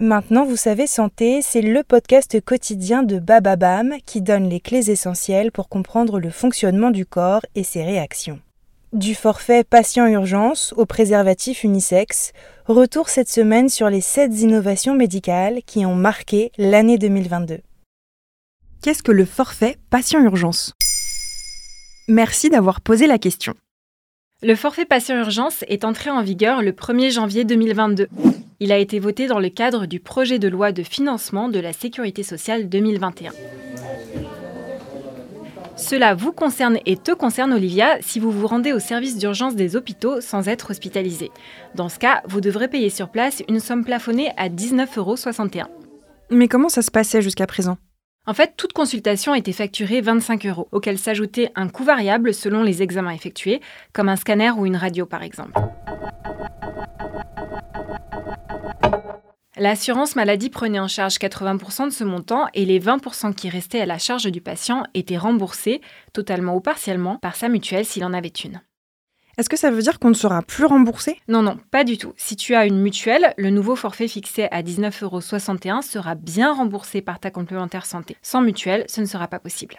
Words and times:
Maintenant, 0.00 0.44
vous 0.44 0.56
savez, 0.56 0.86
Santé, 0.86 1.42
c'est 1.42 1.60
le 1.60 1.82
podcast 1.82 2.40
quotidien 2.40 3.02
de 3.02 3.18
Bababam 3.18 3.94
qui 4.06 4.22
donne 4.22 4.48
les 4.48 4.60
clés 4.60 4.92
essentielles 4.92 5.50
pour 5.50 5.68
comprendre 5.68 6.20
le 6.20 6.30
fonctionnement 6.30 6.92
du 6.92 7.04
corps 7.04 7.44
et 7.56 7.64
ses 7.64 7.82
réactions. 7.82 8.38
Du 8.92 9.16
forfait 9.16 9.64
patient 9.64 10.06
urgence 10.06 10.72
au 10.76 10.86
préservatif 10.86 11.64
unisexe, 11.64 12.32
retour 12.66 13.08
cette 13.08 13.28
semaine 13.28 13.68
sur 13.68 13.90
les 13.90 14.00
7 14.00 14.40
innovations 14.40 14.94
médicales 14.94 15.62
qui 15.66 15.84
ont 15.84 15.96
marqué 15.96 16.52
l'année 16.58 16.96
2022. 16.96 17.58
Qu'est-ce 18.80 19.02
que 19.02 19.10
le 19.10 19.24
forfait 19.24 19.78
patient 19.90 20.22
urgence? 20.22 20.74
Merci 22.06 22.50
d'avoir 22.50 22.82
posé 22.82 23.08
la 23.08 23.18
question. 23.18 23.54
Le 24.42 24.54
forfait 24.54 24.86
patient 24.86 25.18
urgence 25.18 25.64
est 25.66 25.84
entré 25.84 26.10
en 26.10 26.22
vigueur 26.22 26.62
le 26.62 26.70
1er 26.70 27.10
janvier 27.10 27.44
2022. 27.44 28.08
Il 28.60 28.72
a 28.72 28.78
été 28.78 28.98
voté 28.98 29.28
dans 29.28 29.38
le 29.38 29.50
cadre 29.50 29.86
du 29.86 30.00
projet 30.00 30.40
de 30.40 30.48
loi 30.48 30.72
de 30.72 30.82
financement 30.82 31.48
de 31.48 31.60
la 31.60 31.72
sécurité 31.72 32.24
sociale 32.24 32.68
2021. 32.68 33.30
Cela 35.76 36.16
vous 36.16 36.32
concerne 36.32 36.78
et 36.84 36.96
te 36.96 37.12
concerne, 37.12 37.52
Olivia, 37.52 37.98
si 38.00 38.18
vous 38.18 38.32
vous 38.32 38.48
rendez 38.48 38.72
au 38.72 38.80
service 38.80 39.16
d'urgence 39.16 39.54
des 39.54 39.76
hôpitaux 39.76 40.20
sans 40.20 40.48
être 40.48 40.72
hospitalisé. 40.72 41.30
Dans 41.76 41.88
ce 41.88 42.00
cas, 42.00 42.20
vous 42.26 42.40
devrez 42.40 42.66
payer 42.66 42.90
sur 42.90 43.10
place 43.10 43.44
une 43.48 43.60
somme 43.60 43.84
plafonnée 43.84 44.32
à 44.36 44.48
19,61 44.48 44.98
euros. 44.98 45.70
Mais 46.30 46.48
comment 46.48 46.68
ça 46.68 46.82
se 46.82 46.90
passait 46.90 47.22
jusqu'à 47.22 47.46
présent? 47.46 47.78
En 48.26 48.34
fait, 48.34 48.54
toute 48.56 48.72
consultation 48.72 49.36
était 49.36 49.52
facturée 49.52 50.00
25 50.00 50.46
euros, 50.46 50.68
auquel 50.72 50.98
s'ajoutait 50.98 51.52
un 51.54 51.68
coût 51.68 51.84
variable 51.84 52.34
selon 52.34 52.64
les 52.64 52.82
examens 52.82 53.12
effectués, 53.12 53.60
comme 53.92 54.08
un 54.08 54.16
scanner 54.16 54.50
ou 54.50 54.66
une 54.66 54.76
radio 54.76 55.06
par 55.06 55.22
exemple. 55.22 55.52
L'assurance 59.58 60.14
maladie 60.14 60.50
prenait 60.50 60.78
en 60.78 60.86
charge 60.86 61.16
80% 61.16 61.86
de 61.86 61.90
ce 61.90 62.04
montant 62.04 62.46
et 62.54 62.64
les 62.64 62.78
20% 62.78 63.34
qui 63.34 63.48
restaient 63.48 63.80
à 63.80 63.86
la 63.86 63.98
charge 63.98 64.30
du 64.30 64.40
patient 64.40 64.84
étaient 64.94 65.16
remboursés, 65.16 65.80
totalement 66.12 66.54
ou 66.54 66.60
partiellement, 66.60 67.16
par 67.16 67.34
sa 67.34 67.48
mutuelle 67.48 67.84
s'il 67.84 68.04
en 68.04 68.12
avait 68.12 68.28
une. 68.28 68.60
Est-ce 69.36 69.48
que 69.48 69.56
ça 69.56 69.72
veut 69.72 69.82
dire 69.82 69.98
qu'on 69.98 70.10
ne 70.10 70.14
sera 70.14 70.42
plus 70.42 70.64
remboursé? 70.64 71.20
Non, 71.26 71.42
non, 71.42 71.58
pas 71.72 71.82
du 71.82 71.98
tout. 71.98 72.12
Si 72.16 72.36
tu 72.36 72.54
as 72.54 72.66
une 72.66 72.80
mutuelle, 72.80 73.34
le 73.36 73.50
nouveau 73.50 73.74
forfait 73.74 74.06
fixé 74.06 74.46
à 74.52 74.62
19,61 74.62 75.02
euros 75.02 75.82
sera 75.82 76.14
bien 76.14 76.54
remboursé 76.54 77.02
par 77.02 77.18
ta 77.18 77.32
complémentaire 77.32 77.86
santé. 77.86 78.16
Sans 78.22 78.42
mutuelle, 78.42 78.84
ce 78.88 79.00
ne 79.00 79.06
sera 79.06 79.26
pas 79.26 79.40
possible. 79.40 79.76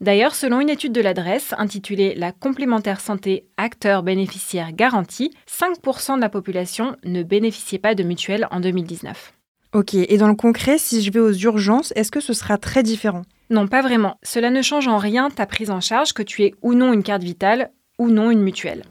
D'ailleurs, 0.00 0.36
selon 0.36 0.60
une 0.60 0.70
étude 0.70 0.92
de 0.92 1.00
l'adresse 1.00 1.54
intitulée 1.58 2.14
La 2.14 2.30
complémentaire 2.30 3.00
santé 3.00 3.46
acteur 3.56 4.04
bénéficiaire 4.04 4.72
garanti, 4.72 5.32
5% 5.48 6.16
de 6.16 6.20
la 6.20 6.28
population 6.28 6.94
ne 7.04 7.24
bénéficiait 7.24 7.80
pas 7.80 7.96
de 7.96 8.04
mutuelle 8.04 8.46
en 8.52 8.60
2019. 8.60 9.34
Ok, 9.72 9.94
et 9.94 10.16
dans 10.16 10.28
le 10.28 10.36
concret, 10.36 10.78
si 10.78 11.02
je 11.02 11.10
vais 11.10 11.20
aux 11.20 11.32
urgences, 11.32 11.92
est-ce 11.96 12.12
que 12.12 12.20
ce 12.20 12.32
sera 12.32 12.58
très 12.58 12.84
différent? 12.84 13.22
Non, 13.50 13.66
pas 13.66 13.82
vraiment. 13.82 14.18
Cela 14.22 14.50
ne 14.50 14.62
change 14.62 14.86
en 14.86 14.98
rien 14.98 15.30
ta 15.30 15.46
prise 15.46 15.70
en 15.70 15.80
charge, 15.80 16.12
que 16.12 16.22
tu 16.22 16.44
aies 16.44 16.54
ou 16.62 16.74
non 16.74 16.92
une 16.92 17.02
carte 17.02 17.24
vitale 17.24 17.70
ou 17.98 18.08
non 18.08 18.30
une 18.30 18.42
mutuelle. 18.42 18.84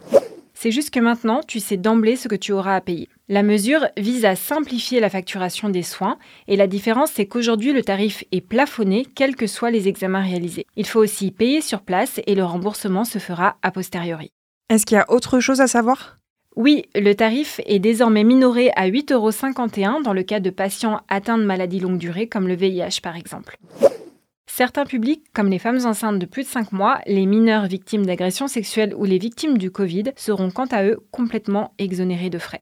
C'est 0.53 0.71
juste 0.71 0.89
que 0.91 0.99
maintenant, 0.99 1.41
tu 1.47 1.59
sais 1.61 1.77
d'emblée 1.77 2.17
ce 2.17 2.27
que 2.27 2.35
tu 2.35 2.51
auras 2.51 2.75
à 2.75 2.81
payer. 2.81 3.07
La 3.29 3.43
mesure 3.43 3.89
vise 3.97 4.23
à 4.23 4.37
simplifier 4.37 5.01
la 5.01 5.09
facturation 5.09 5.67
des 5.67 5.83
soins 5.83 6.17
et 6.47 6.55
la 6.55 6.65
différence 6.65 7.11
c'est 7.11 7.25
qu'aujourd'hui 7.25 7.73
le 7.73 7.83
tarif 7.83 8.23
est 8.31 8.39
plafonné 8.39 9.05
quels 9.15 9.35
que 9.35 9.47
soient 9.47 9.69
les 9.69 9.89
examens 9.89 10.21
réalisés. 10.21 10.65
Il 10.77 10.87
faut 10.87 11.01
aussi 11.01 11.31
payer 11.31 11.59
sur 11.59 11.81
place 11.81 12.21
et 12.25 12.35
le 12.35 12.45
remboursement 12.45 13.03
se 13.03 13.19
fera 13.19 13.57
a 13.63 13.71
posteriori. 13.71 14.31
Est-ce 14.69 14.85
qu'il 14.85 14.95
y 14.95 15.01
a 15.01 15.11
autre 15.11 15.41
chose 15.41 15.59
à 15.59 15.67
savoir? 15.67 16.15
Oui, 16.55 16.85
le 16.95 17.15
tarif 17.15 17.59
est 17.65 17.79
désormais 17.79 18.23
minoré 18.23 18.71
à 18.77 18.87
8,51 18.87 19.11
euros 19.91 20.01
dans 20.03 20.13
le 20.13 20.23
cas 20.23 20.39
de 20.39 20.49
patients 20.49 21.01
atteints 21.09 21.37
de 21.37 21.43
maladies 21.43 21.81
longue 21.81 21.97
durée 21.97 22.27
comme 22.27 22.47
le 22.47 22.55
VIH 22.55 23.01
par 23.03 23.17
exemple. 23.17 23.57
Certains 24.49 24.85
publics, 24.85 25.25
comme 25.33 25.49
les 25.49 25.59
femmes 25.59 25.85
enceintes 25.85 26.17
de 26.17 26.25
plus 26.25 26.43
de 26.43 26.47
5 26.47 26.71
mois, 26.71 27.01
les 27.05 27.25
mineurs 27.25 27.67
victimes 27.67 28.05
d'agressions 28.05 28.47
sexuelles 28.47 28.95
ou 28.95 29.03
les 29.03 29.17
victimes 29.17 29.57
du 29.57 29.69
Covid, 29.69 30.13
seront 30.15 30.49
quant 30.49 30.65
à 30.71 30.85
eux 30.85 30.97
complètement 31.11 31.73
exonérés 31.77 32.29
de 32.29 32.39
frais. 32.39 32.61